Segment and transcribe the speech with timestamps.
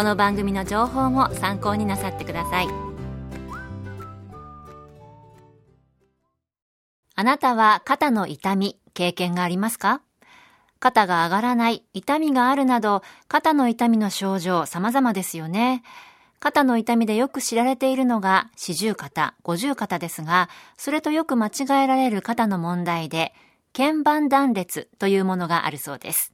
[0.00, 2.68] この番組の情報も参考になさってください。
[7.14, 10.00] あなたは肩の痛み経験がありますか？
[10.78, 15.82] 肩が上がらない痛みがあるなど肩の痛みの症状様々ですよね。
[16.38, 20.48] 肩の痛みでよく知られているのが四十肩、五十肩ですが、
[20.78, 23.34] それとよく間違えられる肩の問題で、
[23.76, 26.32] 鍵盤断裂というものがあるそうです。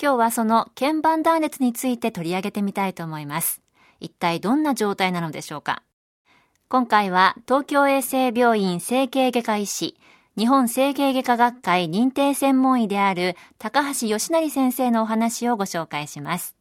[0.00, 3.60] 今日はその鍵盤断裂について取り上げてみたいと思います。
[3.98, 5.82] 一体どんな状態なのでしょうか？
[6.68, 9.96] 今回は東京衛生病院整形外科医師、
[10.36, 16.54] 日本整形外科学会認定専門医である高橋義成先生のお話をご紹介します。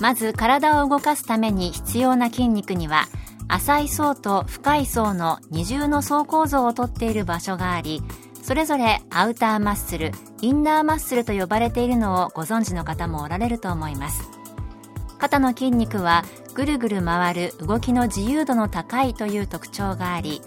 [0.00, 3.04] まず体を動かすために必要な筋肉には
[3.48, 8.02] 浅い層と深い層の二重の層構造をとっている場所があり
[8.42, 14.30] それぞれアウターマッスルインナーマッスルと呼ばれているのをご存知の方もおられると思います。
[15.18, 16.24] 肩の筋肉は
[16.54, 20.40] ぐるぐる回る動きの自由度の高いという特徴があり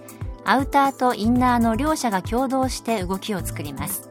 [0.46, 4.10] アウターとインナーの両者が共同して動きを作ります。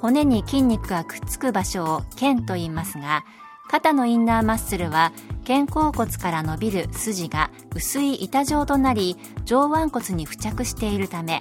[0.00, 3.24] 骨に筋肉がくっつく場所を腱と言いますが
[3.70, 5.12] 肩のインナーマッスルは
[5.46, 9.16] 肩甲骨から伸びる筋が薄い板状となり
[9.46, 11.40] 上腕骨に付着しているため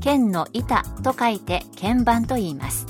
[0.00, 2.86] 腱の板と書いて腱板と言います。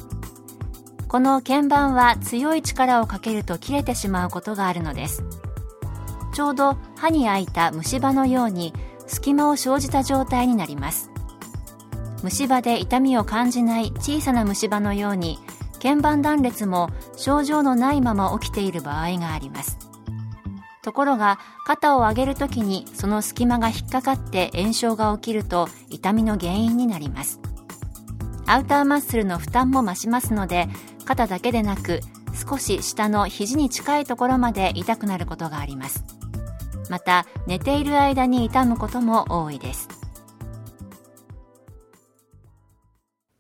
[1.08, 5.24] この鍵盤は強い力をかけると切れてしまうことがあるのです。
[6.34, 8.74] ちょうど歯に開いた虫歯のように
[9.06, 11.10] 隙間を生じた状態になります。
[12.22, 15.38] 虫歯で痛みを感じない小さな虫歯のように
[15.82, 19.87] 鍵盤断裂も症状のないまま起きている場合があります。
[20.82, 27.40] ところが肩を上げるときにその隙間が引っかかって炎症が起きると痛みの原因になります。
[28.46, 30.68] アウターマッスルの負担も増しますので
[31.04, 32.00] 肩だけでなく
[32.34, 36.04] 少し下の肘に近いところまで痛くなることがあります。
[36.88, 39.97] また寝ている間に痛むことも多いです。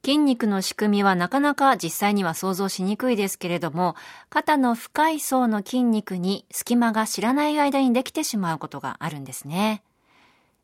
[0.08, 3.94] 筋肉の仕組みはなかなか実際には想像しにくいですけれども、
[4.30, 9.82] 肩の深い層の筋肉に隙間が知らない間にできてしまうことがあるんですね。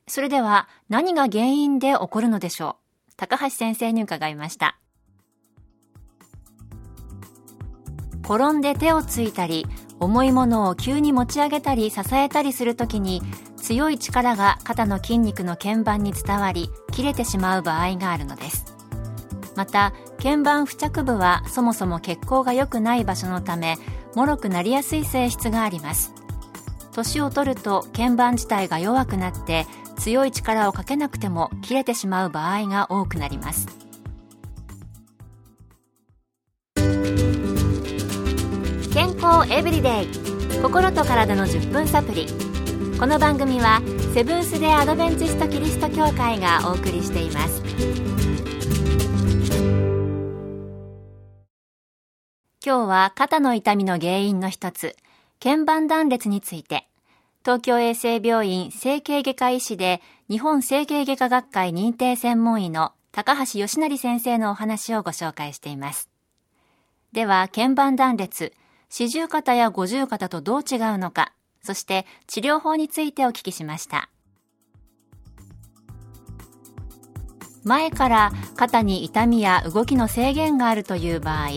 [0.09, 2.79] それでは何が原因で起こるのでしょ
[3.11, 3.13] う？
[3.19, 4.79] 高橋先生に伺いました。
[8.23, 9.67] 転んで手をついたり、
[10.01, 13.21] 重いものを急に持ち上げたり支えたりするときに
[13.59, 18.74] 強い力が肩の筋肉の鍵盤に伝わり切れてしまう場合があるのです
[19.57, 19.93] また
[20.23, 23.77] 鍵盤付着部はそもそも血行が良くない場所のため
[24.15, 26.13] 脆くなりやすい性質があります。
[26.93, 29.67] 年を取ると鍵盤自体が弱くなって
[29.97, 33.67] 強い力をかけなくても切れてしまう場合が多くなります。
[38.93, 40.09] 健康エブリデイ。
[40.63, 42.27] 心と体の10分サプリ。
[42.99, 43.83] この番組は
[44.15, 48.14] セブンス・デ・アドベンチスト・キリスト教会がお送りしています。
[52.67, 54.97] 今日は肩の痛みの原因の一つ、
[55.39, 56.89] 鍵盤断裂について、
[57.45, 60.01] 東京衛生病院整形外科医師で
[60.31, 66.09] 日本整形外科学会認定専門医の高橋義成先生のお話をご紹介しています。
[67.13, 68.55] では、鍵盤断裂、
[68.89, 74.09] 四十肩や五十肩とどう違うのか、そして治療法についてお聞きしました。
[77.63, 81.51] 前から肩に痛みや動きの制限があるという場合、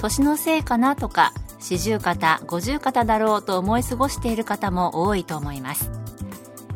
[0.00, 5.90] 年のせいかなとか四十肩五十肩だろうと思い過ごしている方も多いと思います。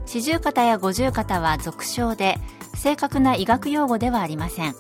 [0.07, 2.39] 四十肩や五十肩は俗称で
[2.75, 4.75] 正確な医学用語ではありません。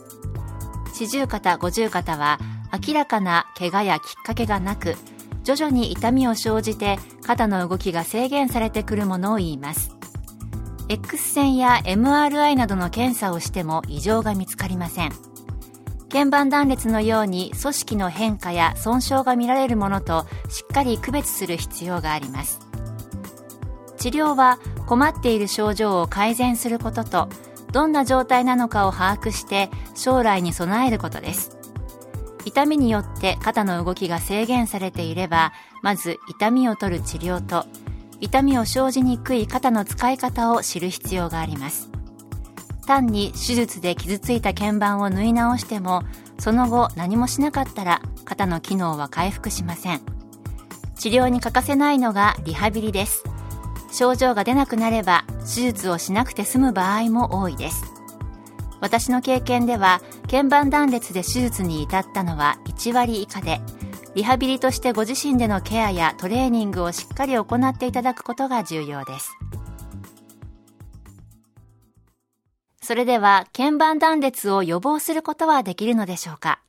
[0.93, 2.39] 四十肩五十肩は
[2.87, 4.97] 明らかな怪我やきっかけがなく
[5.45, 9.97] 徐々に痛みを生じて肩の動きが制限されてくるものを言います。
[10.89, 15.30] X 線や MRI などの検査をしても異常が見つかりません。
[16.11, 22.59] 腱板断裂のように組織の変化や損傷が見られるものとしっかり区別する必要があります。
[23.97, 27.29] 治療は困っている症状を改善することと
[27.73, 31.57] どんな状態なのかを把握して将来に備えることです。
[32.45, 35.53] 痛みによって肩の動きが制限されていれば
[35.83, 37.67] まず痛みを取る治療と
[38.21, 41.90] 痛みを生じにくい肩の使い方を知る必要があります。
[42.91, 46.03] 単に手術で傷ついた鍵盤を縫い直しても
[46.41, 50.01] その後何もしなかったら肩の機能は回復しません。
[50.97, 53.23] 治療に欠かせないのがリハビリです。
[53.93, 57.85] 症状が出なくなれば手術をしなくて済む場合も多いです。
[58.81, 63.61] 私の経験では鍵盤断裂で手術に至ったのは1割以下で
[64.17, 69.40] リハビリとしてご自身でのケアやトレーニングをしっかり行っていただくことが重要です。
[72.91, 76.61] それでは鍵盤断裂を予防することはできるのでしょうか？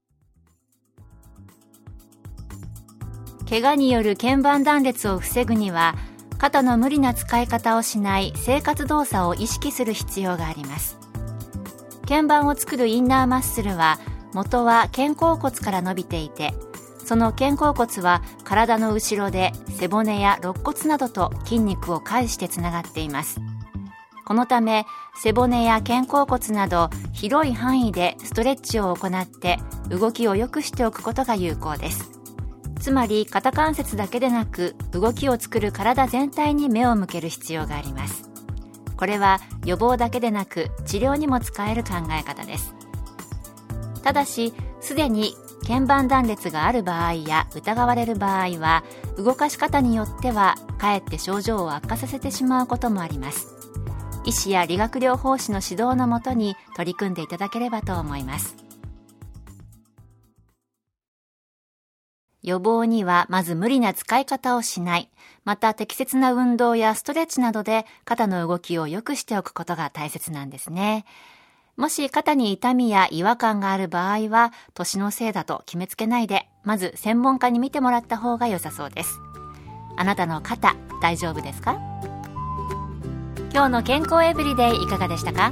[3.50, 5.96] 怪我による鍵盤断裂を防ぐには
[6.38, 11.00] 肩の無理な使い方をしない生活動作を意識する必要があります。
[12.08, 13.98] 鍵盤を作るインナーマッスルは
[14.36, 16.54] 元は肩甲骨から伸びていて
[17.04, 23.42] その肩甲骨は体の後ろで背骨や肋骨などと筋肉を介してつながっています。
[24.32, 32.12] このため背骨や肩甲骨など広い範囲でストレッチを行って動きを良くしておくことが有効です。
[32.80, 38.30] つまり肩関節だけでなく動きを作る体全体に目を向ける必要があります。
[38.96, 42.74] これは予防だけでなく治療にも使える考え方です。
[44.02, 45.36] ただしすでに
[45.68, 48.86] 腱板断裂がある場合や疑われる場合は
[49.18, 53.71] 動かし方によってはかえって症状を悪化させてしまうこともあります。
[54.24, 58.56] 医師や理学療法士の指導のもとに取り組んでいただければと思います
[62.44, 65.12] 予防にはまず無理な使い方をしない。
[65.46, 71.06] また適切な運動やストレッチなどで肩の動きを良くしておくことが大切なんですね。
[71.78, 79.20] もし肩に痛みや違和感がある場合は、年のせいだと決めつけないで、まず専門家に見てもらった方が良さそうです。
[79.96, 81.78] あなたの肩、大丈夫ですか？
[83.54, 85.52] 今日の健康エブリデイいかがでしたか？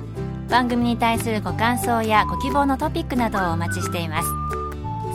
[0.49, 4.29] 番組に対するご感想やご希望のトピックなどをお待ちしています。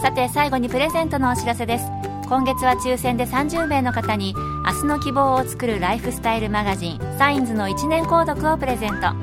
[0.03, 1.87] さて最後にプレゼントのお知らせです。
[2.29, 4.35] 今月は抽選で30名の方に
[4.67, 9.15] 明日の希望を作るライフスタイルマガジンサインズの1年購読をプレゼント。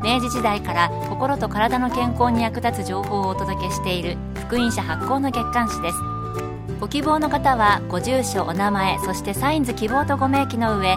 [0.00, 4.16] 明治時代から心と体の健康に役立つ情報をお届けしている
[4.46, 5.98] 福音社発行の月刊誌です。
[6.78, 10.96] ご希望の方はご住所お名前そしてサインズ希望とご明記の上